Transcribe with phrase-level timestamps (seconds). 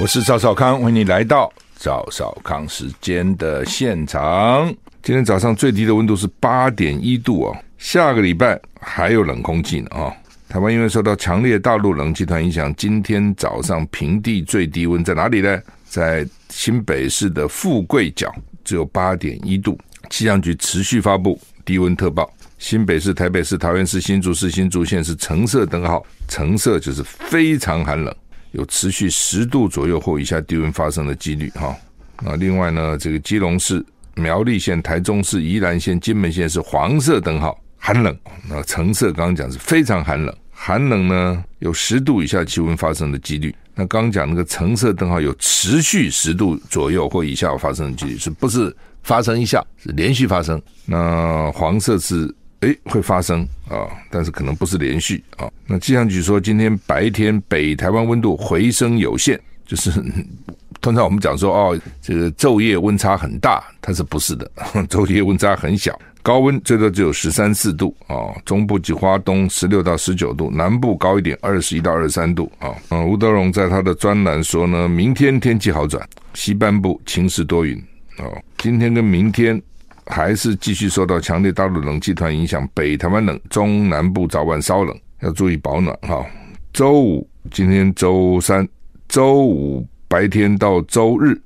[0.00, 4.66] 我是赵少康，欢迎你来到赵少康时间的现场。
[5.02, 10.12] 今天早上最低的温度是八点一度哦，下个礼拜还有冷空气呢啊、哦！
[10.48, 15.60] 台湾因为受到强烈大陆冷气团影响，今天早上平地最低温在哪里呢？
[15.84, 18.34] 在新北市的富贵角，
[18.64, 19.78] 只有八点一度。
[20.08, 22.28] 气象局持续发布低温特报，
[22.58, 28.14] 新北市、台北市、桃园市、新竹市、新竹县是橙色灯号，橙色就是非常寒冷。
[28.52, 31.74] 有持续十度左右或以下低温发生的几率哈。
[32.22, 38.16] 那另外呢，这个基隆市、苗栗县、台中市、宜兰县、金门县是黄色灯号，寒冷。
[38.48, 43.54] 那橙色刚刚讲是非常寒冷，寒冷呢有十度以下气温发生的几率。
[43.74, 49.64] 那刚刚讲那个橙色灯号有持续十度左右或以下发生的几率，是不是发生一下？
[49.82, 50.60] 是连续发生。
[50.86, 52.32] 那黄色是。
[52.62, 55.50] 诶，会发生啊，但是可能不是连续啊。
[55.66, 59.90] 那气象局说，今天白天北台湾温度回升有限，就是
[60.80, 64.50] 通常我们讲说哦，这个昼夜温差很大，它是不是的？
[64.88, 68.30] 昼夜温差很小，高温最多只有十三四度啊。
[68.44, 72.70] 中部及花东十六到十九度，南部高一点，二十一到二十三度啊。
[72.90, 77.76] 嗯，吴德荣在他的专栏说呢，明天天气好转，西半部晴时多云
[78.18, 78.30] 啊。
[78.58, 79.60] 今天跟明天。
[80.06, 86.24] 还是继续受到强烈大陆冷气团影响，北台湾冷，中南部早晚稍冷，要注意保暖哈。
[86.72, 88.66] 周五，今天周三，
[89.08, 91.40] 周五白天到周日，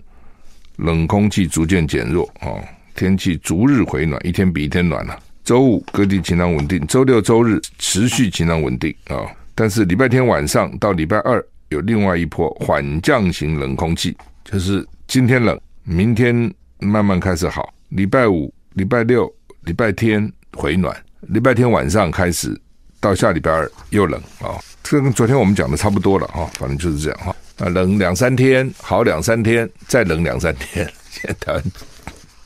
[0.76, 2.48] 冷空气逐渐减弱啊，
[2.94, 5.18] 天气逐日回暖，一天比一天暖了。
[5.44, 9.26] 周五各地晴朗稳定，周六、周日持续晴朗稳定啊。
[9.54, 17.72] 但是礼拜天晚上到礼拜二有另外一波缓降型冷空气，就是今天冷，明天慢慢开始好。
[17.96, 19.26] 礼拜五、礼拜六、
[19.62, 22.54] 礼拜天回暖，礼拜天晚上开始
[23.00, 27.34] 到下礼拜二又冷啊，这跟昨天我们讲的差不多了啊，反正就是这样哈。
[27.56, 31.62] 啊，冷两三天，好两三天，再冷两三天， 现在台湾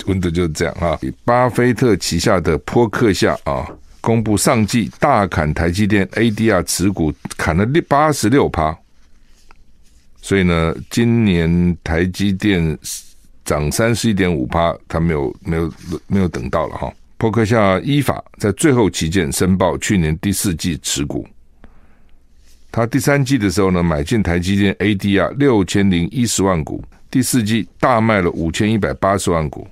[0.06, 0.96] 温度就是这样啊。
[1.24, 3.66] 巴菲特旗下的波克夏啊，
[4.00, 8.78] 公布上季大砍台积电 ADR 持股，砍了六八十六趴，
[10.22, 12.78] 所以呢，今年台积电。
[13.50, 15.72] 涨三十一点五趴，他没有没有
[16.06, 16.88] 没有等到了哈。
[17.18, 21.26] 波克夏依法在最后期限申报去年第四季持股，
[22.70, 26.80] 他第三季的时候呢，买进台积电 ADR 六千零一十万股，
[27.10, 29.66] 第四季大卖了五千一百八十万股，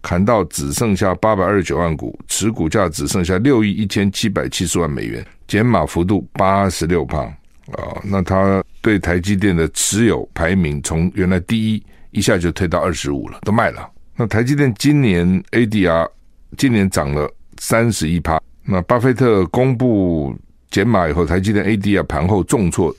[0.00, 7.98] 砍到只剩下八百二十九万股，持股价只剩下六亿一千七百七十万美元，减码幅度八十六趴啊。
[8.04, 11.82] 那他对台积电的持有排名从原来第一。
[12.14, 13.86] 一下就推到二十五了，都卖了。
[14.16, 16.08] 那台积电今年 ADR
[16.56, 18.40] 今年涨了三十一趴。
[18.64, 20.34] 那巴菲特公布
[20.70, 22.94] 减码以后，台积电 ADR 盘后重挫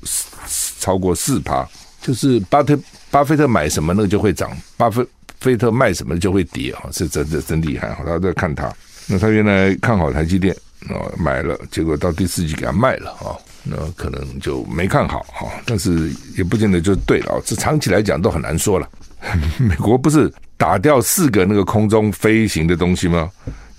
[0.79, 1.67] 超过四趴。
[2.01, 2.77] 就是巴特
[3.09, 5.03] 巴菲特买什么，那个就会涨；巴菲
[5.39, 7.97] 菲特卖什么就会跌啊，是真的真厉害啊！
[8.05, 8.71] 大家在看他。
[9.07, 10.55] 那他原来看好台积电
[10.89, 13.33] 啊，买了，结果到第四季给他卖了啊。
[13.65, 17.41] 那可能就没看好哈，但是也不见得就对了。
[17.43, 18.87] 这长期来讲都很难说了。
[19.57, 23.29] 美国不是打掉四个那个空中飞行的东西吗？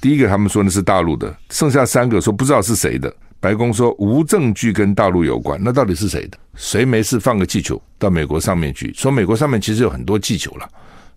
[0.00, 3.14] 第一个他们说那是大陆的，剩下三个说不知道是谁的。
[3.38, 6.38] 白宫说无证据跟大陆有关，那到底是谁的？
[6.56, 8.92] 谁没事放个气球到美国上面去？
[8.94, 10.68] 说美国上面其实有很多气球了，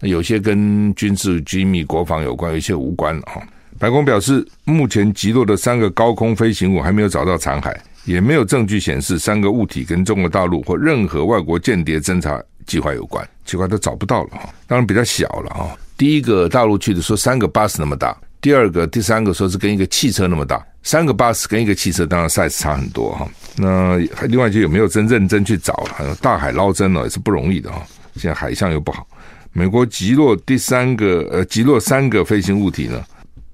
[0.02, 3.42] 有些跟军事机密、国防有关，有些无关哈。
[3.80, 7.76] 白宫表示，目前击落的三个高空飞行物还没有找到残骸，
[8.06, 15.78] 也没有证据显示三个物体跟中国大陆或任何外国间谍侦察计划有关，计划都找不到了哈，当然比较小了哈。
[15.98, 23.28] 第一个大陆去的说三个巴士那么大，第二个、第三个说是跟一个汽车那么大，三个巴士跟一个汽车当然 size 差很多哈。
[23.58, 23.98] 那
[24.28, 25.74] 另外就有没有真认真去找？
[26.00, 27.86] 了大海捞针呢也是不容易的哈。
[28.16, 29.06] 现在海象又不好，
[29.52, 33.04] 美国击落第三个呃击落三个飞行物体呢，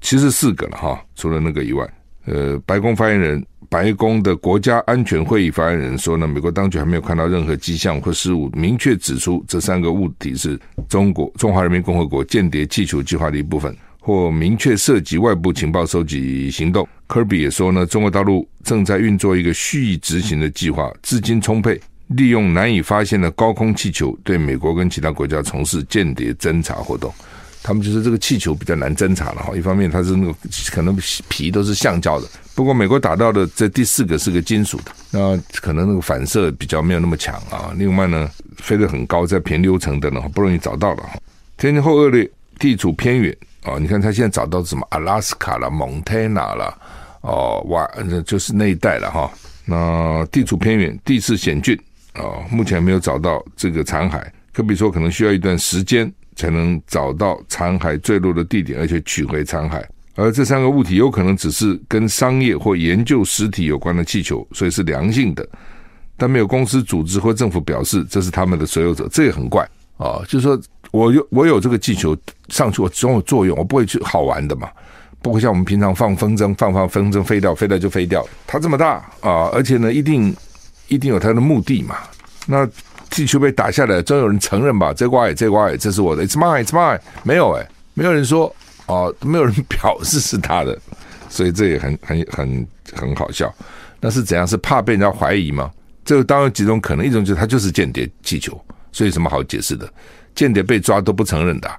[0.02, 1.88] 其实四个了哈，除了那个以外，
[2.26, 3.46] 呃，白宫发言人。
[3.68, 10.58] 白宫的国家安全会议发言人说呢，美国当局还没有看到任何迹象或事物明确指出这三个物体是
[10.88, 16.88] 中国中华人民共和国间谍气球计划的一部分，或明确涉及外部情报收集行动。
[17.08, 21.78] 科比也说呢，中国大陆正在运作一个蓄意执行的计划，资金充沛，
[22.10, 27.12] 利用难以发现的高空气球对美国跟其他国家从事间谍侦察活动。
[27.66, 30.36] 他们就是这个气球比较难侦察了哈，一方面它是那个
[30.72, 30.96] 可能
[31.28, 37.74] 皮都是橡胶的，不过美国打到的这第四个是个金属的，那可能那个反射比较没有那么强啊。
[37.76, 41.18] 另外呢，飞得很高，在平流层的呢不容易找到了哈。
[41.58, 42.30] 天气后恶劣，
[42.60, 46.78] 地处偏远啊，你看他现在找到什么阿拉斯卡了、蒙特纳了，
[47.22, 47.90] 哦哇，
[48.28, 49.32] 就是那一带了哈。
[49.66, 51.76] 那地处偏远，地势险峻
[52.14, 54.24] 啊，目前没有找到这个残骸，
[54.54, 56.14] 可比说可能需要一段时间。
[56.36, 59.84] 才能找到残骸坠落的地点，而且取回残骸。
[60.16, 65.46] 而这三个物体有可能只是跟商业或研究实体有关的气球，所以是良性的，
[66.16, 69.68] 但没有公司组织或政府表示这是他们的所有者，这也很怪
[69.98, 70.22] 啊！
[70.28, 70.58] 就是说
[70.92, 72.18] 我有我有这个气球
[72.48, 74.70] 上去，我总有作用，我不会去好玩的嘛，
[75.22, 78.26] 不会像我们平常放风筝，放放风筝飞掉，飞掉就飞掉。
[78.48, 80.34] 它这么大啊，而且呢，一定
[80.88, 81.98] 一定有它的目的嘛。
[82.46, 82.66] 那。
[83.12, 84.94] 气球被打下来，总有人承认吧？
[84.94, 87.00] 这瓜也这瓜也，这是我的，It's mine, It's mine。
[87.24, 88.54] 没有哎，没有人说
[88.88, 90.78] 哦，没有人表示是他的，
[91.30, 93.54] 所以这也很很很很好笑。
[94.00, 94.46] 那是怎样？
[94.46, 95.72] 是怕被人家怀疑吗？
[96.04, 98.60] 这个当然几种可能，一种就是他就是间谍气球，
[98.92, 99.92] 所以什么好解释的？
[100.36, 101.72] 间谍被抓都不承认的，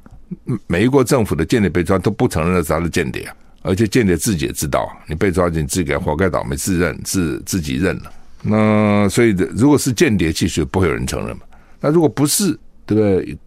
[0.67, 8.11] 美国政府的间谍被抓都不承认是他的间谍啊，而且间谍自己也知道，你被抓进自己活该倒霉，自认自自己认了。
[8.49, 11.43] 那所以，如果是间谍，其实不会有人承认嘛。
[11.81, 13.39] 那如果不是，对不对？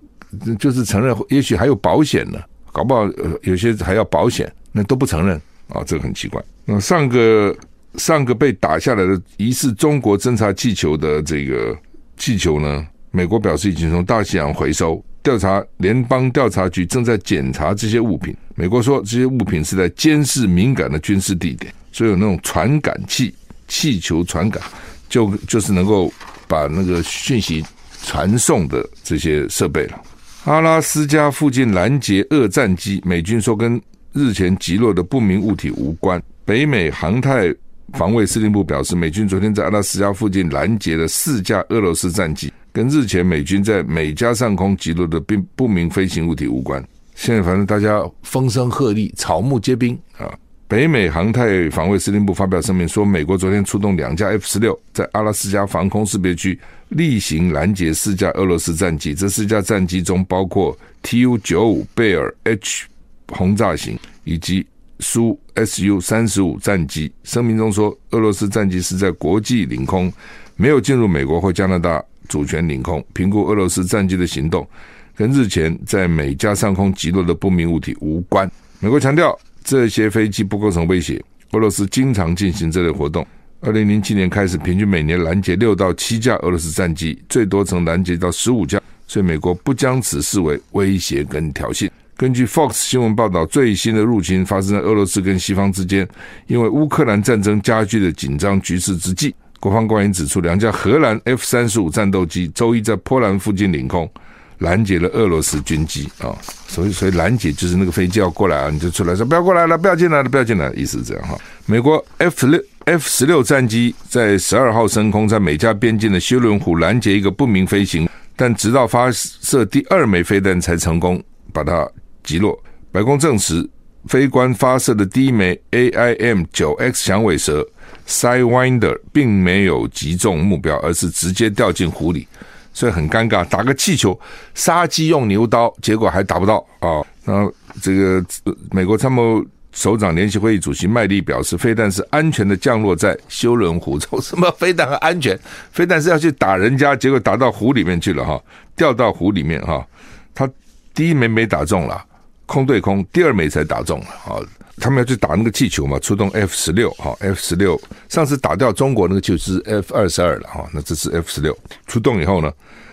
[0.60, 2.40] 就是承认，也许还有保险呢，
[2.72, 3.10] 搞不好
[3.42, 5.36] 有些还要保险，那都不承认
[5.70, 6.40] 啊，这个很奇怪。
[6.66, 7.56] 那上个
[7.96, 11.76] 上个被打下来的疑似中国侦察气球的这个
[12.16, 18.36] 气球呢，美国表示已经从大西洋回收，调查联邦调查局正在检查这些物品。
[18.54, 23.34] 美国说这些物品是在监视敏感的军事地点，所以有那种传感器，
[23.70, 24.62] 气球传感。
[25.10, 26.14] 就就是能够
[26.48, 27.66] 把那个讯息
[28.04, 30.00] 传送的这些设备了。
[30.44, 33.82] 阿拉斯加附近拦截俄战机，美军说跟
[34.14, 36.22] 日前击落的不明物体无关。
[36.46, 37.52] 北美航太
[37.94, 46.88] 防卫司令部表示，美军昨天在阿拉斯加附近拦截了四架俄罗斯战机，跟日前美军在美加上空击落的并不明飞行物体无关。
[47.16, 50.32] 现在反正大家风声鹤唳，草木皆兵啊。
[50.70, 56.58] 北美航太防卫司令部发表声明说，美国昨天出动两架 F 十六，在阿拉斯加防空识别区
[56.90, 59.16] 例行拦截四架俄罗斯战机。
[59.16, 62.86] 这四架战机中包括 Tu 九五贝尔 H
[63.30, 64.64] 轰炸型以及
[65.00, 67.12] 苏 Su 三十五战机。
[67.24, 70.14] 声明中说，俄罗斯战机是在国际领空，
[70.56, 73.04] 没有进入美国或加拿大主权领空。
[73.14, 74.68] 评估俄罗斯战机的行动
[75.16, 78.48] 跟日前在美加上空击落的不明物体无关。
[78.80, 79.36] 美国强调。
[79.70, 81.24] 这些飞机不构成威胁。
[81.52, 83.24] 俄罗斯经常进行这类活动。
[83.62, 88.82] 二零零七年开始，平均每年拦截六到七架俄罗斯战机，最多曾拦截到十五架。
[89.06, 91.88] 所以美国不将此视为威胁跟挑衅。
[92.18, 96.08] 根据 Fox 新闻报道，最新的入侵发生在俄罗斯跟西方之间，
[96.48, 99.36] 因为乌克兰战争加剧的紧张局势之际。
[99.60, 104.10] 国防官员指出，两架荷兰 F 三十五战斗机周一在波兰附近领空。
[104.60, 106.32] 拦截了俄罗斯军机啊，
[106.68, 111.38] 所以所以拦截就是那个飞机要过来啊，你就出来说不要过来了，不要进来了，不要进来，意思是这样哈。
[111.66, 121.22] 美国 F 六 F 十六战机在十二号升空，在美加边境的休伦湖拦截一个不明飞行，但直到发射第二枚飞弹才成功
[121.54, 121.90] 把它
[122.24, 122.58] 击落。
[122.92, 123.68] 白宫证实，
[124.08, 127.66] 飞官发射的第一枚 AIM 九 X 响尾蛇
[128.08, 132.28] Sidewinder 并没有击中目标，而是直接掉进湖里。
[132.74, 134.18] 所以很尴尬，打个气球
[134.54, 137.04] 杀鸡用牛刀，结果还打不到啊！
[137.26, 138.24] 然后这个
[138.72, 144.20] 美国参谋首长联席会议主席麦利表示，飞弹是安全的降落在休伦湖中。
[144.22, 145.38] 什么飞弹很安全？
[145.72, 148.42] 飞弹是要去打人家，结果打到湖里面去了哈，
[148.76, 149.86] 掉到湖里面哈。
[150.34, 150.50] 他
[150.94, 152.04] 第一枚没打中了，
[152.46, 154.40] 空对空，第二枚才打中了啊。
[154.80, 162.52] 他们要去打那个气球嘛，出动 F 十六哈，F 十六上次打掉中国那个就是 F 二十二了哈，那这是 F 十六出动以后呢，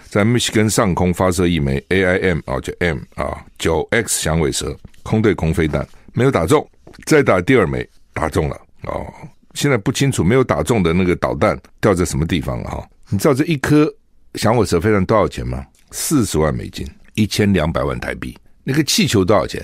[0.09, 6.69] 在密西根上空发射一枚 AIM 啊，就 M 啊九 X 响尾蛇空对空飞弹，没有打中，
[7.05, 9.07] 再打第二枚打中了哦，
[9.55, 13.93] 现在不清楚没有打中的那个导弹掉在什么地方了哈，你知道这一颗
[14.35, 15.65] 响尾蛇飞弹多少钱吗？
[15.93, 19.63] 四十万美金，一千两百万台币，那个气球多少钱？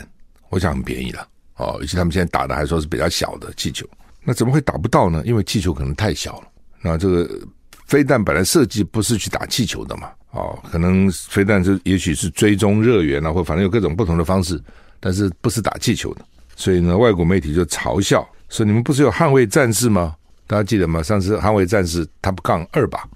[0.49, 1.27] 我想很便宜了。
[1.63, 3.87] 哦，以及他们现在打的还说是比较小的气球，
[4.25, 5.23] 那怎么会打不到呢？
[5.25, 6.49] 因为气球可能太小了。
[6.81, 7.29] 那这个
[7.87, 10.11] 飞弹本来设计不是去打气球的嘛？
[10.33, 14.61] 哦，可能飞弹是也许是追踪热源啊，或反正有各种不同的方式，
[14.99, 16.25] 但是不是打气球的。
[16.57, 20.15] 所以呢，外国媒体就嘲笑说：“你们不是有捍卫战士吗？
[20.47, 21.03] 大家记得吗？
[21.03, 23.09] 上次捍卫战士 Top Gun 二吧？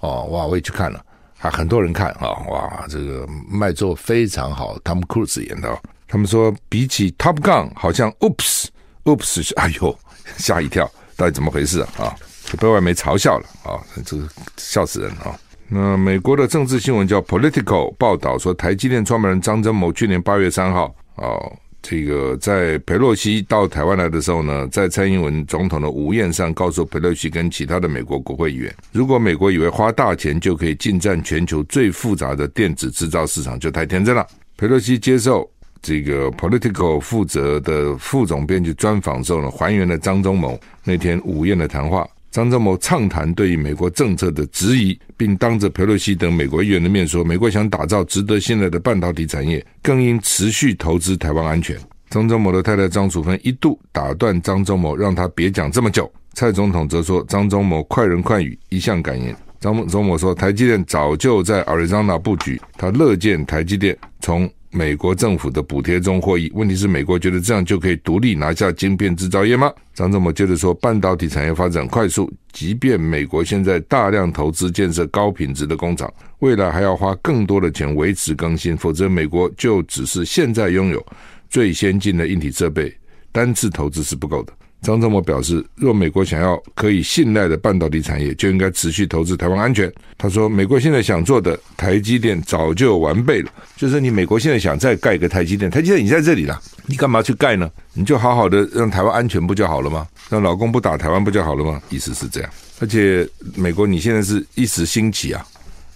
[0.00, 1.04] 哦，哇，我也去看了，
[1.36, 5.76] 还很多人看啊、哇，这个卖座非常好，Tom Cruise 演的，
[6.14, 9.98] 他们说比起 Top Gun 好像 Oops，Oops，哎呦，
[10.36, 12.14] 吓一跳，到底怎么回事啊？
[12.56, 15.36] 被外媒嘲笑了啊，这个笑死人啊！
[15.68, 21.52] 那美国的政治新闻叫 Political 报道说，台积电创办人张忠谋去年八月三号哦。
[21.82, 34.24] 这个在佩洛西到台湾来的时候呢，在蔡英文总统的午宴上，告诉佩洛西跟其他的美国国会议员，如果美国以为花大钱就可以进占全球最复杂的电子制造市场，就太天真了。
[34.56, 35.50] 佩洛西接受
[35.84, 42.08] 这个 Political 负责的副总编辑专访之后呢，还原了张忠谋那天午宴的谈话。
[42.30, 51.76] 张忠谋畅谈对于美国政策的质疑，并当着佩洛西等美国议员的面说，美国想打造值得信赖的半导体产业，更应持续投资台湾安全。
[52.08, 56.10] 张忠谋的太太张楚芬一度打断张忠谋，让他别讲这么久。
[56.32, 59.36] 蔡总统则说，张忠谋快人快语，一向敢言。
[59.60, 64.50] 张忠谋说，台积电早就在 Arizona 布局，他乐见台积电从。
[64.74, 69.72] 美国政府的补贴中获益，问题是美国觉得这样就可以独立拿下晶片制造业吗？
[69.94, 81.06] 张忠谋接着说，半导体产业发展快速，即便美国现在大量投资建设高品质的工厂，未来还要花更多的钱维持更新，否则美国就只是现在拥有
[81.48, 82.92] 最先进的硬体设备，
[83.30, 84.52] 单次投资是不够的。
[84.84, 89.90] 张忠谋表示，若美国想要可以信赖的半导体产业，就应该持续投资台湾安全。
[90.18, 97.70] 他说，美国现在想做的台积电早就完备了，就是你美国现在想再盖一个台积电，台积电已经在这里了，你干嘛去盖呢？
[97.94, 100.06] 你就好好的让台湾安全不就好了吗？
[100.28, 101.80] 让老公不打台湾不就好了吗？
[101.88, 102.50] 意思是这样。
[102.80, 105.46] 而且美国你现在是一时兴起啊，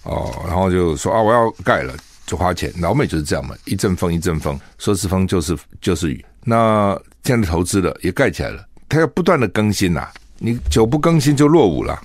[0.03, 1.93] 哦，然后就说啊我要盖了
[2.25, 6.25] 就花钱，老美就是这样嘛，一阵风一阵风，说是风就是就是雨。
[6.43, 8.65] 那现在投资了也盖起来了。
[8.89, 12.01] 他要不断的更新呐、你久不更新就落伍了，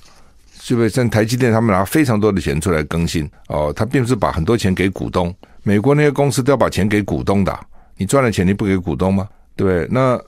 [0.61, 0.91] 是不是？
[0.91, 7.59] 像台积电他们拿非常多的钱出来更新哦，他并不是把很多钱给股东，美国那些公司都要把钱给股东的，
[7.97, 9.29] 你赚了钱你不给股东吗？
[9.57, 9.89] 对不对？
[9.91, 10.21] 那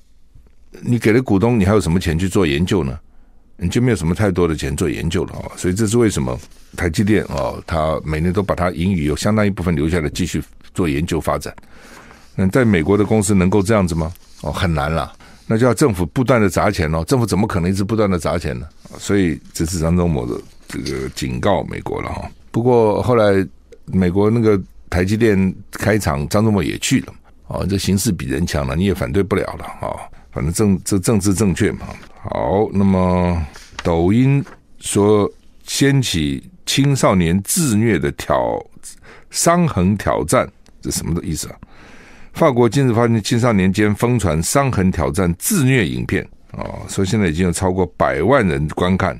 [0.83, 2.99] 你给了股东，你还有什么钱去做研究呢？
[3.59, 5.51] 你就没有什么太多的钱做研究了哦。
[5.57, 6.39] 所以这是为什么
[6.77, 10.43] 台积电哦，他每年都把它盈余有相当一部分留下来继续
[10.75, 11.55] 做研究发展。
[12.35, 14.13] 那在美国的公司能够这样子吗？
[14.43, 15.11] 哦，很难了。
[15.47, 18.67] 那就要政府不断的砸钱喽，政府怎么可能一直不断的砸钱呢？
[18.99, 22.29] 所以这是张忠谋的这个警告美国了哈。
[22.50, 23.47] 不过后来
[23.85, 24.61] 美国那个
[24.91, 27.15] 台积电开厂，张忠谋也去了
[27.47, 27.65] 啊。
[27.69, 29.95] 这形势比人强了，你也反对不了了啊。
[30.33, 31.87] 反正政这政治正确嘛。
[32.23, 33.41] 好，那么
[33.85, 34.45] 抖音
[34.81, 35.31] 说
[35.65, 38.61] 掀起青少年自虐的挑
[39.31, 40.50] 伤痕挑战，
[40.83, 41.57] 这什么的意思啊？
[42.37, 49.19] 法国近日发现青少年间疯传伤痕挑战自虐影片啊，说现在已经有超过百万人观看。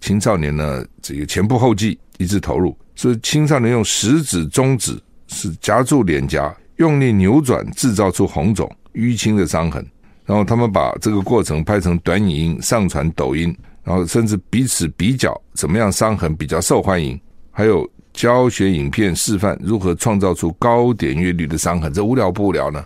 [0.00, 9.86] 青少年呢，这个前仆后继一致投入，所以青少年用食指、中指是夹住脸颊，用力扭转，制造出红肿淤青的伤痕。
[10.26, 17.18] 然后他们把这个过程拍成短影音上传抖音，然后甚至彼此比较怎么样伤痕比较受欢迎，
[17.52, 17.88] 还有。
[18.18, 22.84] 教学影片示范如何创造出高点阅率的伤痕，这无聊不无聊呢？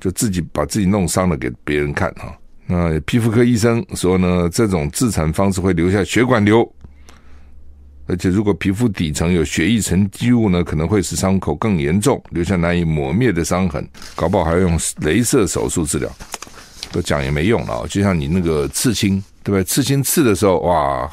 [0.00, 2.34] 就自己把自己弄伤了给别人看哈。
[2.64, 6.66] 那皮肤科医生说呢，这种自残方式会留下血管瘤，
[8.06, 16.10] 而且如果皮肤底层有血液沉积物呢，可能会使伤口更严重，留下难以抹灭的伤痕，搞不好还要用镭射手术治疗。
[16.90, 19.62] 都讲也没用了，就像你那个刺青，对不对？
[19.62, 21.10] 刺青刺的时候，哇，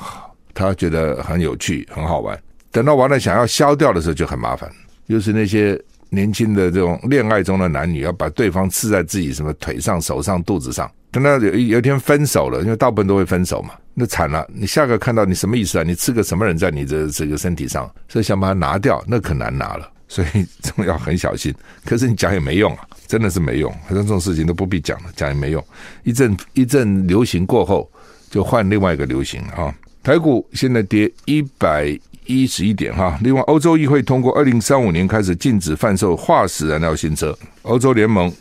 [0.53, 2.39] 他觉得很有趣，很好玩。
[2.77, 4.72] 等到完了想要消掉的时候就很麻烦，
[5.07, 5.81] 又是那些
[6.12, 10.88] 年轻的这种恋爱中的男女要把对方刺在自己什么腿上、手上、肚子上。
[11.10, 14.48] 等到有有一天分手了，因为大部分都会分手嘛，那惨了。
[14.53, 15.84] 你下个看到你什么意思啊？
[15.84, 17.89] 你刺个什么人在你的这个身体上？
[18.07, 19.91] 所以想把它拿掉，那可难拿了。
[20.07, 21.51] 所以这要很小心。
[21.84, 23.72] 可是你讲也没用啊，真的是没用。
[23.88, 25.65] 反正这种事情都不必讲了，讲也没用。
[26.03, 27.89] 一阵一阵流行过后，
[28.29, 29.74] 就换另外一个流行啊。
[30.03, 32.00] 台股现在跌一百。
[32.27, 37.36] 一十一点哈，另外，欧洲议会通过二零三五年开始禁止贩售化石燃料新车。
[37.63, 38.31] 欧洲联盟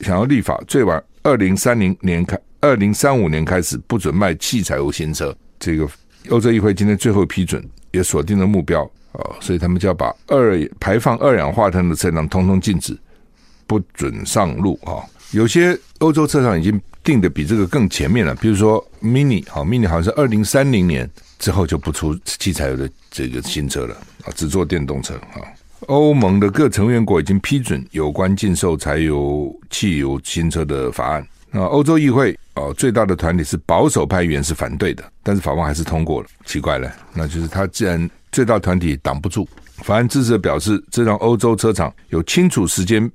[0.00, 5.36] 想要立法，最晚二零三零年开，二零三五年开始不准卖汽柴油新车。
[5.60, 5.86] 这个
[6.30, 7.62] 欧洲议会今天最后批准，
[7.92, 12.96] 也锁定了目标啊，所以他们就要把二排放二氧化碳的车辆通通禁止，
[13.66, 15.04] 不准上路啊。
[15.32, 21.10] 有些欧洲车厂已经定的比这个更前面了，比如说 Mini 好，Mini 好像是二零三零年。
[21.38, 25.40] 之后就不出汽柴油的这个新车了啊，只做电动车啊。
[25.88, 31.26] 欧盟的各成员国已经批准有关禁售柴油汽油新车的法案。
[31.50, 36.28] 那欧洲议会啊，最大的团体是保守派议员是反对的，但是法案还是通过了。
[36.44, 39.48] 奇怪了，那就是他既然最大团体挡不住。
[39.78, 43.08] 法案支持者表示，这让欧洲车厂有清楚时间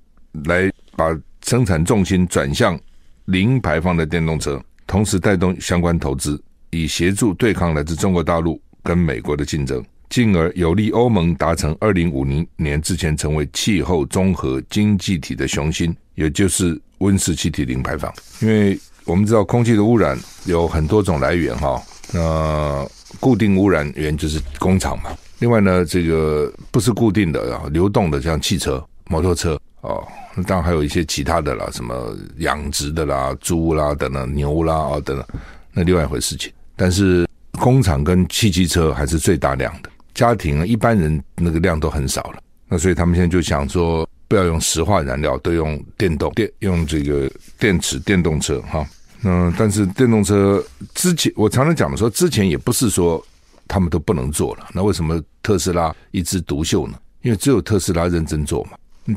[0.45, 2.79] 来把生产重心转向
[3.25, 18.11] 零排放的电动车，同时带动相关投资，以协助对抗来自中国大陆跟美国的竞争，进而有利欧盟达成二零五零年之前成为气候综合经济体的雄心，也就是温室气体零排放。
[18.41, 21.81] 因为我们知道空气的污染有很多种来源哈，
[22.13, 22.87] 那
[23.19, 25.11] 固定污染源就是工厂嘛。
[25.39, 30.07] 另外呢，这个不是固定的啊，流动的，像汽车、摩托车哦，
[30.45, 35.25] 当然还有一些其他的啦，什么养殖的啦、猪啦等等、牛啦啊等等，
[35.73, 36.51] 那另外一回事情。
[36.81, 37.27] 但是
[37.59, 42.41] 工厂跟汽机车还是最大量的，家庭一般人那个量都很少了。
[42.67, 48.83] 那所以他们现在就想说，不要用石化燃料，都用电动电，用这个电池电动车哈。
[49.21, 50.63] 那但是电动车
[50.95, 53.23] 之前我常常讲的说，之前也不是说。
[53.67, 56.99] 他们都不能做了，那为什么特斯拉一枝独秀呢？
[57.21, 58.71] 因为只有特斯拉认真做嘛，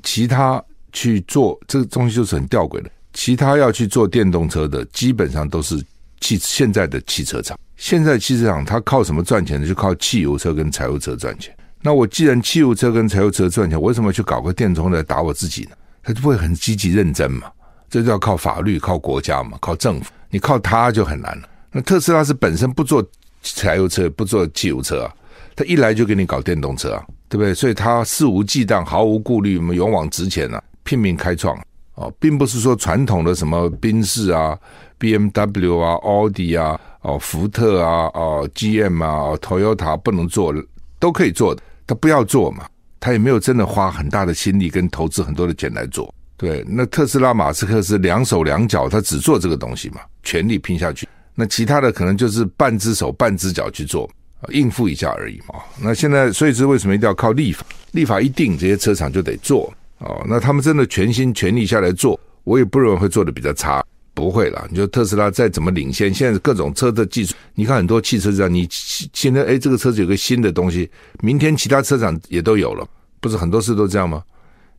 [0.04, 2.88] 其他去做这个东西就是很吊诡的。
[3.14, 5.82] 其他要去做电动车的，基本上都是
[6.24, 7.58] 汽现在的汽车厂。
[7.76, 9.68] 现在汽车厂它靠什么赚钱呢？
[9.68, 11.54] 就靠汽油车跟柴油车赚钱。
[11.82, 15.76] 那我既然汽油车跟柴油车赚钱，我为什么去搞个电动来打我自己呢？
[16.02, 17.52] 他就不会很积极认真嘛？
[17.90, 20.10] 这就要靠法律、靠国家嘛、靠政府。
[20.30, 21.48] 你靠他就很难了。
[21.70, 23.06] 那特斯拉是本身不做。
[23.46, 25.12] 柴油车不做汽油车啊，
[25.54, 27.52] 他一来就给你搞电动车啊，对不对？
[27.52, 31.54] 所以他肆无忌惮、毫无顾虑，勇往直前啊，拼命开创
[31.94, 34.58] 哦，并不是说传统的什么宾士啊、
[34.98, 40.52] BMW 啊、奥迪啊、哦福特啊、哦 GM 啊、Toyota 不能做，
[40.98, 42.66] 都可以做的，他不要做嘛，
[42.98, 46.64] 他也没有真的花很大的心力跟投资很多的钱来做，对？
[46.66, 51.06] 那特斯拉马斯克是两手两脚，他只做这个东西嘛，全力拼下去。
[51.34, 54.10] 那其他的可能就是半只手半只脚去做，
[54.50, 55.60] 应付一下而已嘛。
[55.80, 57.64] 那现在，所以是为什么一定要靠立法？
[57.92, 59.72] 立法一定，这些车厂就得做
[60.04, 60.24] 哦。
[60.28, 64.66] 那他们真的全心全力下来做，我也不认为会做的比较差，不会啦。
[64.70, 70.88] 你说特斯拉再怎么领先，现在各种车的技术，你看很多汽车这样，你现在哎这个车子有个新的东西，
[71.20, 72.86] 明天其他车厂也都有了，
[73.20, 74.22] 不是很多事都这样吗？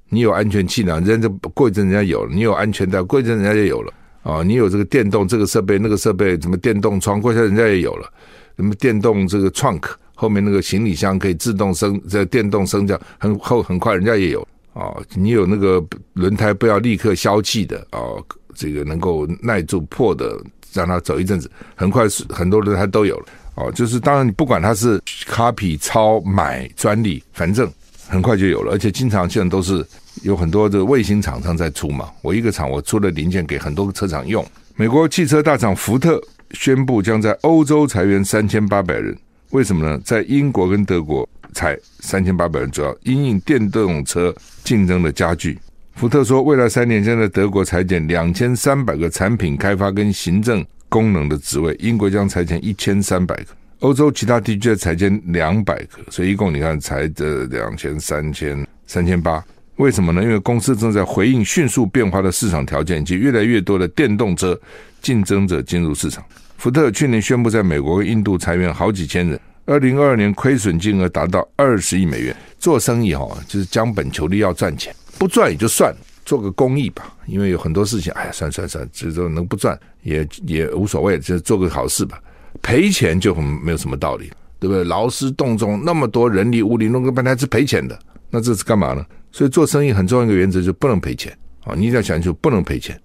[0.10, 3.92] 你有安全气囊，人家过一阵人家有了；你有安全带，过一阵人家就有了。
[4.22, 8.12] 啊、哦，你有这个电动这个设备那个设备，什么电动窗，过一下人家也有了。
[8.56, 9.84] 什么电动这个 trunk
[10.16, 14.48] 后面那个行李箱可以自动升，这、电动升降很后很快，人家也有。
[14.76, 15.84] 啊、哦，你有那个
[16.14, 20.40] 轮胎不要立刻消气的啊、哦，这个能够耐住破的，
[20.72, 23.26] 让它走一阵子，很快是很多轮胎都有了。
[23.56, 27.68] 哦，就是当然你不管它是 copy 抄买专利，反正
[28.08, 29.84] 很快就有了，而且经常现在都是。
[30.24, 34.44] 有很多的卫星厂商在出嘛，我一个厂我出了零件给很多个车厂用。
[34.76, 36.20] 美国汽车大厂福特
[36.52, 39.16] 宣布将在欧洲裁员三千八百人，
[39.50, 40.00] 为什么呢？
[40.06, 45.58] 在英国跟德国裁三千八百人，主要因应电动车竞争的加剧。
[45.96, 53.46] 福特说，未来三年将在德国裁减两千三百个产品开发跟行政功能的职位，英国将裁减一千三百个，
[53.80, 59.42] 欧洲其他地区裁减两百个，所以一共你看裁这两千、三千、三千八。
[59.78, 60.22] 为什么呢？
[60.22, 64.58] 因为公司正在回应迅速变化的市场条件以及越来越多的电动车
[65.02, 66.24] 竞争者进入市场。
[66.58, 72.36] 福特去年宣布在美国印度裁员好几千人，二零二二年亏损金额达到二十亿美元。
[72.60, 77.16] 做生意哈，就是将本求利，要赚钱，不赚也就算了，做个公益吧。
[77.26, 82.22] 因为有很多事情，哎呀，算算算，这都能不赚也也无所谓，就做个好事吧。
[82.62, 84.84] 赔钱就很没有什么道理，对不对？
[84.84, 87.98] 劳师动众那么多人力物力弄个半天是赔钱的，
[88.30, 89.06] 那这是干嘛呢？
[89.32, 91.76] 所以做生意很重要一个原则，就不能赔钱啊！
[91.76, 93.00] 你一定要想清楚，不能赔钱。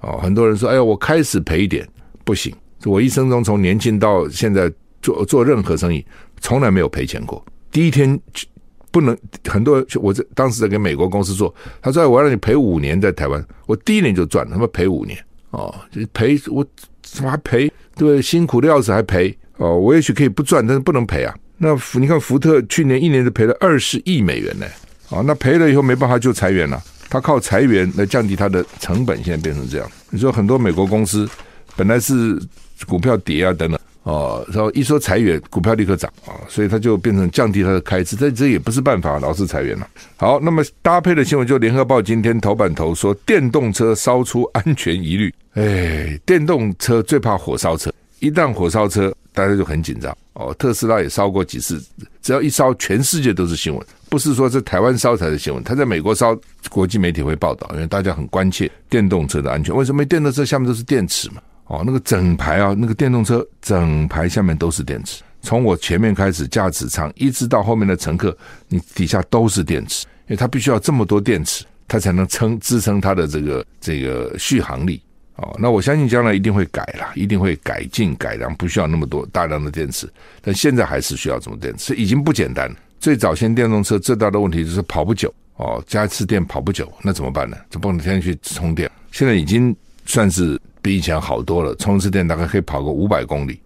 [0.00, 1.86] 哦，很多人说：“哎呀，我开始赔一点
[2.24, 4.70] 不行。”我一生中从年轻到现在
[5.04, 6.04] 做做任何生意，
[6.40, 7.44] 从来没有赔钱过。
[7.70, 8.18] 第一天
[8.90, 15.18] 不能很多，我在当时在给美国公司做，他说：“我要让你赔五年在台湾。”我第一年就赚，他妈赔五年
[15.50, 15.74] 哦，
[16.14, 16.64] 赔我
[17.02, 17.70] 怎么还赔？
[17.96, 19.76] 对，辛苦的要死还赔哦！
[19.76, 21.34] 我也许可以不赚，但是不能赔啊。
[21.58, 24.66] 那福你看福特去年一年就赔了二十亿美元呢。
[25.10, 29.88] 啊，那赔了以后没办法就裁员了，他靠裁员来降低他的成本，现在变成这样。
[30.10, 31.28] 你说很多美国公司
[31.76, 32.40] 本来是
[32.86, 39.88] 股票跌啊等等，哦，然后一说裁员，股票立刻涨啊，所以他就变成降低他的开支，但这也不是办法，老是裁员了。
[40.16, 47.90] 好，那么搭配的新闻就联合报今天头版头说电动车烧出安全疑虑，哎，电动车最怕火烧车，
[48.20, 50.14] 一旦火烧车，大家就很紧张。
[50.34, 51.82] 哦，特斯拉也烧过几次，
[52.20, 53.86] 只要一烧，全世界都是新闻。
[54.10, 56.36] 不是说在台湾烧才是新闻，他在美国烧，
[56.68, 59.74] 国际媒体会报道，因为大家很关切电动车的安全。
[59.74, 61.36] 为什么电动车下面都是电池嘛？
[61.66, 68.36] 哦，那个整排啊，那个电动车整排下面都是电池，从我前面开始驾驶舱，一直到后面的乘客，
[68.68, 75.00] 你底下都是电池，因为它必须要这么多电池，它才能撑支撑它的这个这个续航力。
[75.36, 80.08] 哦，那我相信将来一定会改啦，一定会改进改良，不需要那么多大量的电池。
[80.40, 82.76] 但现在还是需要这么电池，已经不简单了。
[83.00, 87.56] 最早先电动车最大的问题就是跑不久哦，加一次电跑不久，那怎么办呢？
[87.68, 88.88] 就不能天天去充电。
[89.10, 89.74] 现在已经
[90.06, 93.58] 算是比以前好多了，充一次电大概可以跑个五百公里。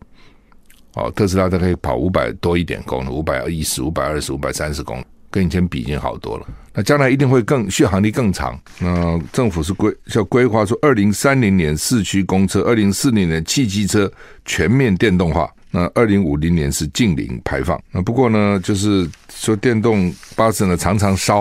[0.94, 5.04] 哦，特斯拉大概可以跑五百多一点公里，五百一十、五百二十、五百三十公里。
[5.30, 8.58] 跟以前比已经好多了，那将来一定会更续航力更长。
[8.78, 14.10] 那政府是规要规划说，二零三零年市区公车，二零四零年汽机车
[14.46, 17.78] 全面电动化，那二零五零年是近零排放。
[17.92, 21.40] 那不过呢，就是说电动巴士呢常常烧，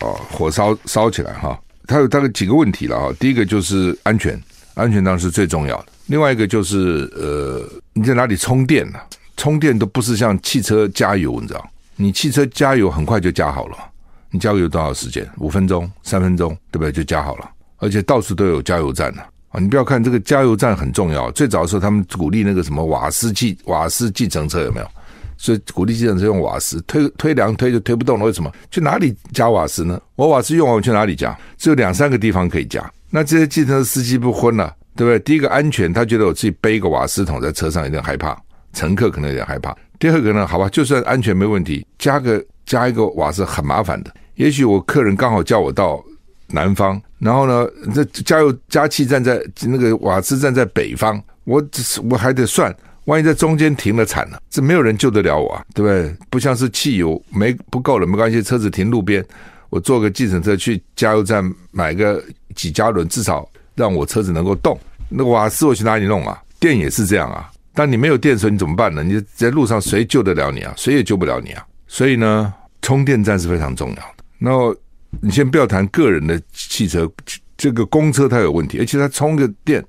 [0.00, 3.14] 哦，火烧烧起来哈，它有大概几个问题了哈。
[3.20, 4.36] 第一个就是安全，
[4.74, 5.86] 安全当然是最重要的。
[6.06, 8.98] 另外一个就是呃，你在哪里充电呢？
[9.36, 11.68] 充电都不是像汽车加油，你知道。
[11.96, 13.76] 你汽车加油很快就加好了，
[14.30, 15.28] 你加油多少时间？
[15.38, 16.92] 五分钟、三分钟，对不对？
[16.92, 19.22] 就加好了，而且到处都有加油站呢。
[19.50, 21.30] 啊，你不要看这个加油站很重要。
[21.32, 24.88] 最早的时候，他们鼓励那个什么瓦斯计瓦斯计程车有没有？
[25.36, 28.24] 所以鼓励计程车用瓦斯，推推两推就推不动了。
[28.24, 28.50] 为什么？
[28.70, 30.00] 去哪里加瓦斯呢？
[30.16, 31.36] 我瓦斯用完我去哪里加？
[31.58, 32.90] 只有两三个地方可以加。
[33.14, 35.18] 那这些计程车司机不昏了，对不对？
[35.18, 38.34] 第一个安全，他觉得我自己背一个瓦斯桶在车上有点害怕，
[38.72, 39.76] 乘客可能有点害怕。
[39.98, 44.10] 第二个呢，好吧，就算安全没问题，加个加一个瓦斯很麻烦的。
[44.36, 46.02] 也许我客人刚好叫我到
[46.48, 56.16] 南方，然后呢，这加油加气站在那个瓦斯站在北方，我只是我还得算，万一在中间停了惨了，这没有人救得了我啊，对不对？
[56.30, 59.24] 不像是汽油没不够了，没关系，车子停路边，
[59.70, 62.22] 我坐个计程车去加油站买个
[62.54, 64.78] 几加仑，至少让我车子能够动。
[65.08, 66.42] 那瓦斯我去哪里弄啊？
[66.58, 67.50] 电也是这样啊。
[67.74, 69.02] 但你没有电的时候，你怎么办呢？
[69.02, 70.74] 你在路上谁救得了你啊？
[70.76, 71.66] 谁也救不了你啊！
[71.86, 74.24] 所以呢，充电站是非常重要的。
[74.38, 74.50] 那
[75.20, 77.10] 你先不要谈个人的汽车，
[77.56, 79.82] 这个公车它有问题，而且它充个电，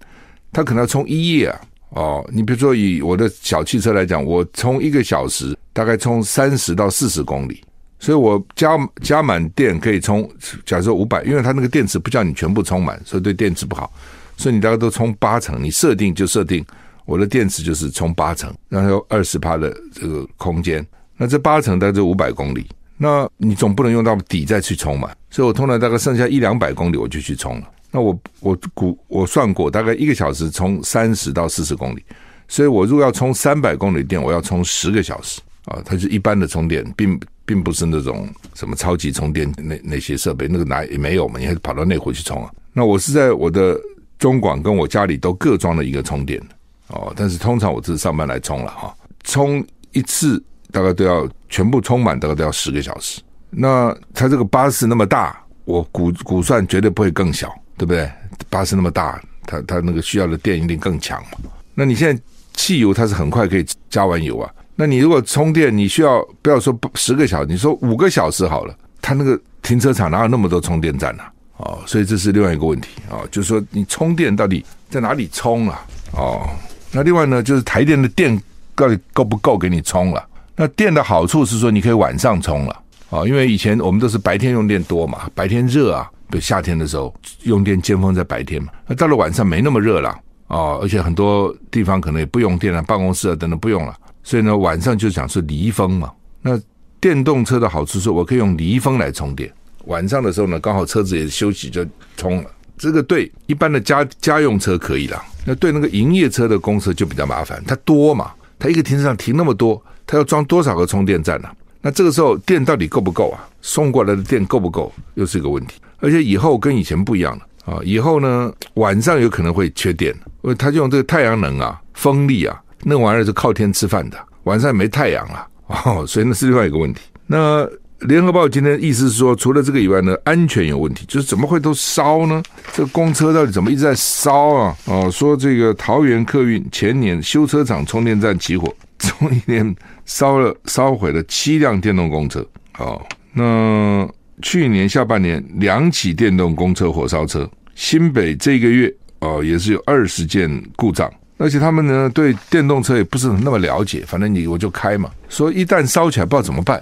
[0.52, 1.62] 它可能要充一夜啊！
[1.90, 7.64] 哦，你比如说以我的小汽车来讲，我充一个小时，大概充三十到四十公里，
[8.04, 10.30] 所以我加加满电可以充，
[10.66, 13.90] 假设五百，因为它那个电池不叫你全部充满，所以对电池不好，
[14.36, 16.66] 所以你大概都充八成，你设定就设定。
[17.06, 20.86] 我的电池就是充八成，然后有二十趴的这个空间，
[21.16, 27.70] 那这八成大概五百公里，那你总不能用到底再去充嘛，所以我通常大概剩下一两百公里我就去充了。
[27.90, 32.04] 那我我估我算过，大概一个小时充三十到四十公里，
[32.50, 35.82] 所以我如果要充三百公里电，我要充十个小时啊。
[35.86, 42.52] 它是一般的充电，并并不是那种什么超级充电那那些设备，那个哪也没有嘛，你还跑到内湖去充啊。
[42.74, 43.80] 那我是在我的
[44.18, 46.42] 中广跟我家里都各装了一个充电。
[46.88, 53.22] 哦，但是通常我是上班来充了哈，充一次大概都要全部充满，大概都要十个小时。
[53.50, 58.12] 那它这个巴士那么大，我估估算绝对不会更小，对不对？
[58.50, 61.38] 巴士那么大，它它那个需要的电一定更强嘛。
[61.74, 62.22] 那你现在
[62.54, 71.24] 汽油它是很快可以加完油啊，那你如果充电，你需要不要说十个小时，你说五个小时好了，它那个停车场哪有那么多充电站呢？
[71.58, 75.86] 哦，所以这是另外一个问题啊，就是说你充电到底在哪里充啊？
[76.14, 76.50] 哦。
[76.92, 78.40] 那另外呢，就是台电的电
[78.76, 80.24] 到底够不够给你充了？
[80.56, 90.10] 那电的好处是说，你可以晚上充了啊，因为以前我们都是白天用电多嘛，白天热啊，比如夏天的时候用电尖峰在白天嘛，那到了晚上没那么热了
[90.48, 96.12] 啊，而且很多地方可能也不用电了，办公室啊等等不用了，所以呢晚上就讲是离峰嘛。
[96.42, 96.60] 那
[97.00, 99.52] 电动车的好处是，我可以用离峰来充电，
[99.86, 102.50] 晚上的时候呢，刚好车子也休息就充了。
[102.78, 111.50] 这个对一般的家家用车可以了，那对那个营业车的公车就比较麻烦，它多嘛，它一个停车场停那么多，它要装多少个充电站呢？
[111.82, 113.46] 那这个时候电到底够不够啊？
[113.62, 115.76] 送过来的电够不够，又是一个问题。
[116.00, 125.48] 而且以后跟以前不一样了啊，以后呢晚上有可能会缺电，因为它就用这个太阳能啊、风力啊，那玩意儿是靠天吃饭的，晚上没太阳了
[125.86, 127.02] 哦，所以那是另外一个问题。
[127.26, 127.68] 那。
[128.08, 132.44] 联合报今天意思是说，除了这个以外呢，安全有问题，就是怎么会都烧呢？
[132.74, 134.76] 这个公车到底怎么一直在烧啊？
[134.88, 138.68] 哦，说这个桃园客运前年修车厂充电站起火，
[139.00, 142.46] 从一年烧了烧毁了七辆电动公车。
[142.78, 144.06] 哦，那
[144.42, 151.10] 去年下半年两起电动公车火烧车，新北这个月哦也是有二十件故障，
[151.44, 156.82] 而且他们呢对电动车也不是那么了解，反正你我就开嘛，说一旦烧起来不知道怎么办。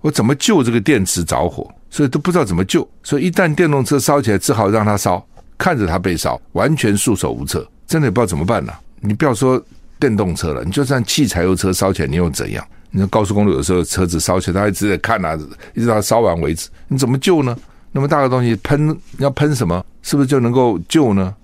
[0.00, 1.68] 我怎么救这个电池着火？
[1.90, 2.88] 所以都不知道怎么救。
[3.02, 5.26] 所以一旦电动车烧起来，只好让它烧，
[5.58, 9.60] 看着它被烧，完全束手无策，真的也不知道怎么办呢、你不要说
[9.98, 12.64] 电动车了，你就算汽柴油车烧起来，你又怎样？
[12.92, 15.36] 你说高速公路有时候车子烧起来，他一直在看啊，
[15.74, 17.56] 一直到烧完为止，你怎么救呢？
[17.90, 19.84] 那么大的东西喷要喷什么？
[20.02, 21.34] 是不是就能够救呢？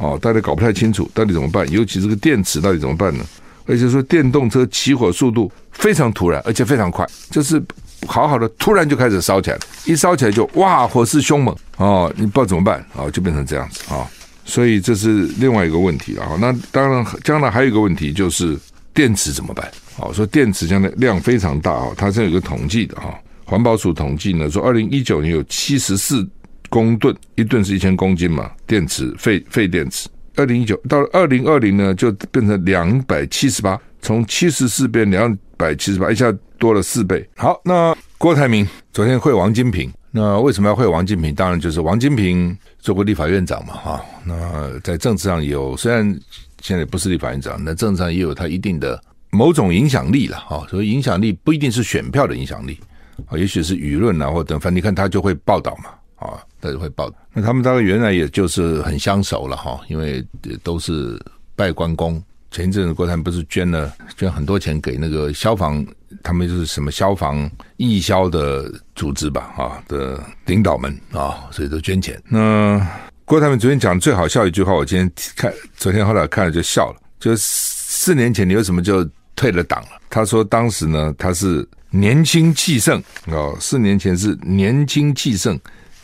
[0.00, 3.24] 哦，大家搞不太清楚到底怎么办，尤其这个电池到底怎么办呢？
[3.66, 7.62] 而且说电动车起火速度非常突然，而且非常快，就是
[8.06, 14.06] 好好的突然就开始烧起来，一烧起来就哇，火势凶猛哦，你不知道怎么办哦，就变成这样子啊、哦。
[14.44, 16.26] 所以这是另外一个问题啊。
[16.40, 18.58] 那当然，将来还有一个问题就是
[18.92, 19.70] 电池怎么办？
[19.98, 23.14] 哦，说电池将来量非常大啊，它是有个统计的哈。
[23.44, 26.26] 环保署统计呢，说二零一九年有七十四
[26.70, 30.08] 公吨，一吨是一千公斤嘛，电池废废电池。
[30.36, 37.28] 二零一九到二零二零呢，就变成两百七十八，从七十四变两百七十八，一下多了四倍。
[37.36, 41.34] 好，那郭台铭昨天会王金平，那为什么要会王金平？
[41.34, 46.18] 当然就是王金平做过立法院长嘛，哈，那在政治上有，虽然
[46.62, 48.98] 现在不是立法院长，那政治上也有他一定的
[49.30, 52.78] 某种影响力了，哈，所以影响力不一定是选票的影响力。
[53.26, 57.10] 啊，也许是舆论啊，或等，反正你看他就会报道嘛，啊，他就会报。
[57.32, 60.24] 那他们大概原来也就是很相熟了哈，因为
[60.62, 61.18] 都是
[61.56, 62.22] 拜关公。
[62.50, 65.84] 前一阵子郭台铭不是捐了捐很多钱给那个消防，
[66.22, 72.20] 他们就是什么消防义消的组织吧，啊的领导们啊，所以都捐钱。
[72.28, 72.86] 那
[73.24, 79.88] 郭台铭昨天讲最好笑一句话，我今天看，昨天后来看了就笑了，就四年前你为什么就退了党了？
[80.10, 81.66] 他说当时呢，他是。
[81.92, 85.58] 年轻气盛哦，四年前是年轻气盛，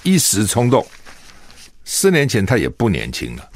[0.06, 0.86] 一时冲动。
[1.84, 3.48] 四年前他也不年轻了，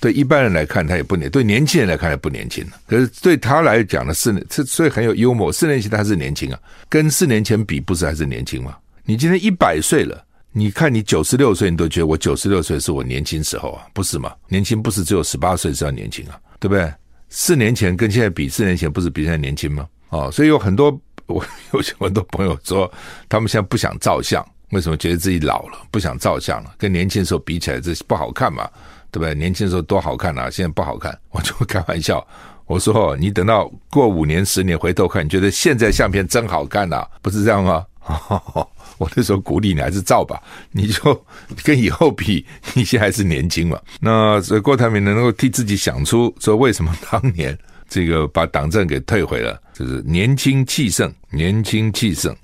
[0.00, 2.72] 对一般人来看他也不年，对年轻人来看也不年轻了。
[2.86, 5.52] 可是对他来讲呢，四年，所以很有幽默。
[5.52, 8.76] 四年前他是年轻啊，跟四年前比，不是还是年轻吗？
[9.04, 14.34] 你今天一百岁了，你看你九十六岁，你都觉得我九十六岁是我年轻时候啊，不是吗？
[14.48, 16.92] 年轻不是只有十八岁是要年轻啊，对不对？
[17.28, 19.88] 四年前跟现在比，四年前不是比现在年轻吗？
[20.10, 21.00] 哦，所以有很多。
[21.26, 22.92] 我有很多朋友说，
[23.30, 24.96] 他们现在不想照相，为什么？
[24.96, 28.68] 觉得自己老了，不想照相了，跟年轻时候比起来，这不好看嘛，
[29.10, 29.34] 对不对？
[29.34, 31.18] 年轻时候多好看啊，现在不好看。
[31.30, 32.26] 我就开玩笑，
[32.66, 37.86] 我说你等到过五年、十年回头看，你觉得现在相片真好看呐，不是这样吗？
[38.98, 41.24] 我那时候鼓励你还是照吧，你就
[41.62, 43.80] 跟以后比，你现在还是年轻嘛。
[44.00, 47.56] 那所以郭台铭能够替自己想出说，为什么当年。
[47.86, 52.34] 这个把党政给退回了，就是年轻气盛，年轻气盛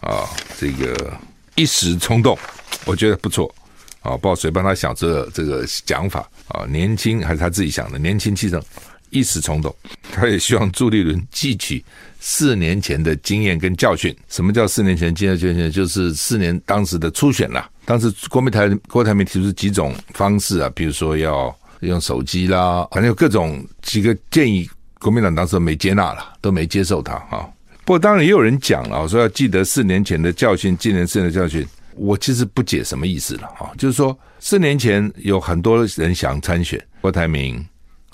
[0.00, 0.26] 啊，
[0.58, 1.16] 这个
[1.58, 2.38] 一时冲动，
[2.84, 3.52] 我觉得不错
[4.00, 8.62] 啊，不知道谁帮他想这个、这个讲法啊，年轻还是他自己想的，年轻气盛，
[9.10, 9.74] 一时冲动，
[10.12, 11.84] 他也希望朱立伦汲取
[12.20, 14.16] 四年前的经验跟教训。
[14.28, 15.68] 什么叫四年前经验教训？
[15.68, 24.70] 就是四年当时的初选啦，当时国民台郭台铭提出几种方式啊，比如说要用手机啦，反正有各种几个建议。
[25.00, 27.48] 国民党当时没接纳了，都没接受他啊。
[27.88, 31.66] 不过当然也有人讲了，说要记得四年前的教训，今年四年的教训。
[31.94, 37.64] 我其实不解什么意思了啊，就是说四年前有很多人想参选，郭台铭、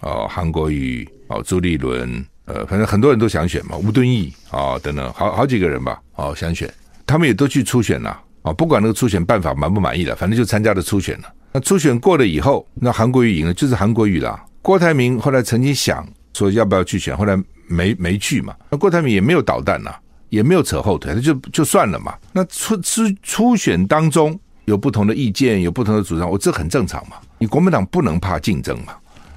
[0.02, 6.72] 哦韩国瑜、哦朱立伦，呃，反正很多人都想选嘛，吴敦义啊等等，好好几个人吧，哦想选，
[7.04, 8.52] 他们也都去初选了啊。
[8.52, 11.24] 不管那个初选办法满不满意了，反正就参加了初选了。
[11.52, 14.40] 那初选过了以后，那韩国瑜赢了，就是韩国瑜啦。
[14.62, 16.06] 郭台铭后来曾经想。
[16.36, 17.16] 说要不要去选？
[17.16, 18.54] 后来没没去嘛。
[18.70, 19.94] 那郭台铭也没有捣蛋呐，
[20.28, 22.14] 也没有扯后腿，那就就算了嘛。
[22.32, 27.16] 那初初初选当中有不同的意见，有不同的主张，我这很正常嘛。
[27.38, 28.94] 你国民党不能怕竞争嘛？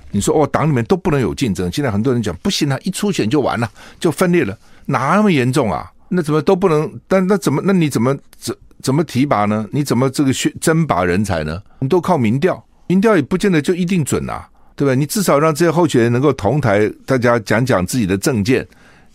[0.09, 1.69] 你说哦，党里面都不能有竞争。
[1.71, 5.91] 现在很多人讲不行啊，一初选就完了，就分裂了，哪那么严重啊？
[6.09, 6.89] 那怎么都不能？
[7.07, 7.61] 但那怎么？
[7.65, 9.67] 那你怎么怎怎么提拔呢？
[9.71, 11.61] 你怎么这个选征拔人才呢？
[11.79, 14.47] 你都靠民调，民调也不见得就一定准啊。
[14.77, 14.93] 对吧？
[14.93, 18.65] 你至少让这些候选人能够同台，大家讲讲自己的政见。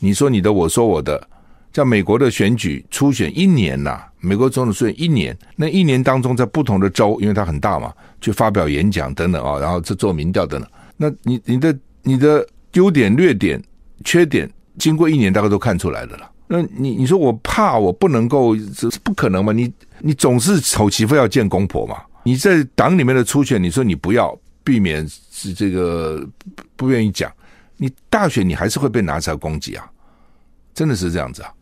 [0.01, 1.29] 你说你的，我说我的。
[1.73, 10.69] 像美国的选举初选一年呐、美国总统初选一年，那一年当中在不同的州，因为它很大嘛，去发表演讲等等啊，然后去做民调等等。
[10.97, 13.63] 那你你的你的优点、劣点、
[14.05, 16.29] 缺点，经过一年大概都看出来的了。
[16.49, 19.53] 那你你说我怕我不能够，这是不可能嘛？
[19.53, 21.97] 你你总是丑媳妇要见公婆嘛？
[22.25, 24.37] 你在党里面的初选，你说你不要。
[24.65, 26.27] 避免是这个
[26.77, 27.33] 不愿意讲，
[27.77, 29.91] 你大选你还是会被拿出来攻击啊，
[30.75, 31.53] 真的是这样子啊，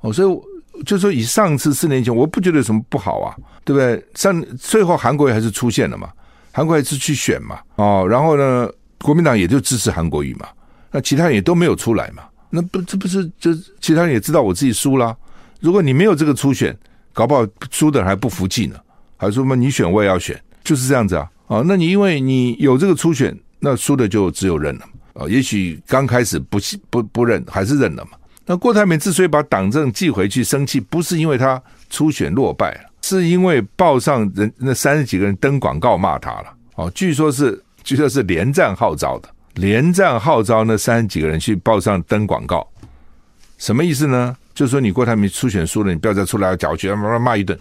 [0.00, 4.02] 哦，所以就说以上次四年前，我不觉得有什么不好啊，对不对？
[4.14, 6.10] 上最后韩国瑜还是出现了嘛，
[6.52, 8.68] 韩国瑜是去选嘛，哦，然后呢，
[9.02, 10.48] 国民党也就支持韩国瑜嘛，
[10.90, 15.16] 那其他人也都没有出来嘛，那不这不是就其他人也知道我自己输了，
[15.60, 16.76] 如果你没有这个初选，
[17.12, 18.76] 搞不好输的还不服气呢，
[19.16, 21.28] 还说嘛你选我也要选，就是这样子啊。
[21.48, 24.84] 啊，那你因为你有这个初选，那输的就只有认了。
[25.14, 26.58] 哦，也许刚开始不
[26.90, 28.12] 不不认，还是认了嘛。
[28.46, 36.54] 那郭台铭之所以把党政寄回去生气，不是因为他初选落败了，是因为报上人那三十几个人登广告骂他了。
[36.76, 42.66] 哦，据说是据说是连战号召的，连战号召那三十几个人去报上登广告，
[43.56, 44.36] 什么意思呢？
[44.54, 47.58] 就是说你郭台铭初选输了，你不要再出来搅局，骂骂一顿。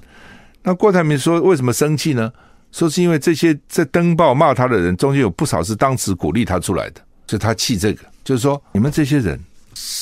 [0.63, 2.31] 那郭台铭说为什么生气呢？
[2.71, 9.39] 说是因为这些在登报骂他的人中间有不少是当时鼓励他出来的，所以他气这个，就是说你们这些人。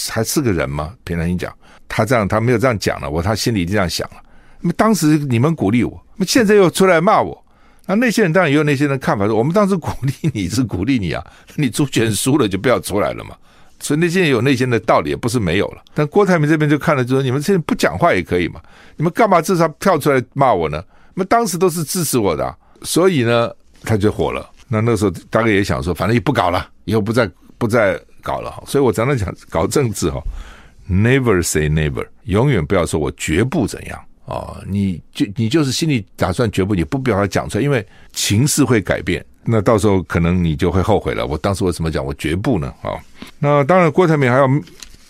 [0.10, 0.94] 还是个人吗？
[1.04, 1.54] 平常心讲，
[1.90, 4.16] 他这样，他没有这样讲了，我他心里这样想了。
[4.62, 7.46] 那么当时你们鼓励我，那现在又出来骂我，
[7.86, 11.22] 那那些人当然也有那些人看法说，我们当时鼓励你是鼓励你啊，
[11.56, 13.36] 你主权输了就不要出来了嘛。
[13.82, 15.84] 所以那些人有那些的道理也不是没有了。
[15.94, 18.62] 但郭台铭这边就看了，就说你们现在不讲话也可以嘛，
[18.96, 20.82] 你们干嘛至少跳出来骂我呢？
[21.16, 23.50] 那么当时都是支持我的，所以呢
[23.82, 24.48] 他就火了。
[24.68, 28.00] 那那时候大概也想说，反正也不搞了，以后不再不再。
[28.26, 30.20] 搞了，所以我常常讲搞政治哈
[30.90, 41.28] ，never say never，永远不要说我绝不怎样啊，你就你就是心里打算绝不，你不必要讲出来，因为情势会改变，那到时候可能你就会后悔了。
[41.28, 42.74] 我当时为什么讲我绝不呢？
[42.82, 42.98] 啊，
[43.38, 44.48] 那当然郭台铭还要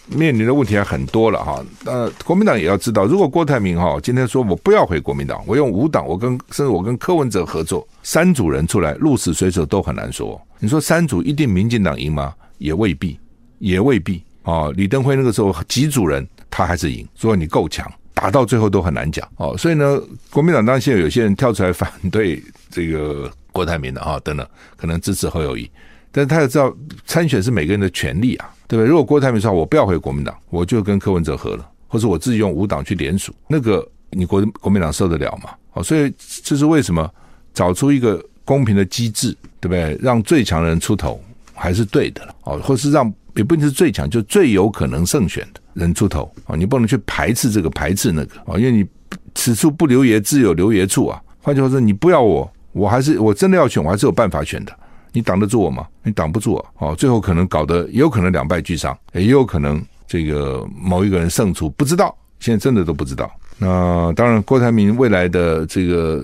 [0.07, 1.63] 面临的问题还很多了哈。
[1.85, 10.39] 呃，国民党也要知道，如果郭台铭哈今天说我不要回国民党，我用五党，我跟甚至我跟柯文哲合作，三组人出来鹿死谁手都很难说。
[10.59, 12.33] 你说三组一定民进党赢吗？
[12.57, 13.19] 也未必，
[13.59, 14.73] 也未必哦。
[14.77, 17.07] 李登辉那个时候几组人，他还是赢。
[17.13, 19.57] 所以你够强，打到最后都很难讲哦。
[19.57, 25.69] 所以呢，国民党当然现在有些人跳出来反对这个郭台铭的啊，等等，可能支持侯友谊。
[26.15, 26.73] 但是他要知道，
[27.05, 28.87] 参选是每个人的权利啊，对不对？
[28.87, 35.49] 如果郭台铭说我不要回国民党，我就跟柯文哲合了，或者我自己用五党去联署，那个你国国民党受得了吗？
[35.73, 37.09] 哦，所以这是为什么
[37.53, 39.99] 找出一个公平的机制，对不对？
[40.01, 41.21] 让最强人出头。
[41.57, 46.53] 还是对的了哦，或是让也不一定是最强，就最有可能胜选的人出头啊！
[46.53, 48.85] 你不能去排斥这个，排斥那个啊，因为你
[49.33, 51.17] 此处不留爷，自有留爷处啊。
[51.41, 54.77] 换句话说，你不要我，我还是我真的要选，我还是有办法选的。
[55.15, 55.87] 你挡得住我吗？
[56.03, 56.65] 你挡不住我！
[56.77, 63.31] 哦，最后可能搞得也有可能两败俱伤，也有可能这个某一个人胜出，不知道，现在真的都不知道。
[63.57, 66.23] 那当然，郭台铭未来的这个。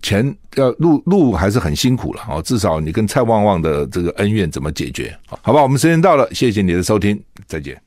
[0.00, 5.12] 钱要路路还是很辛苦了哦，至少你跟蔡旺旺的这个恩怨怎么解决？
[5.42, 7.80] 好吧，我们时间到了，谢谢你的收听，再见。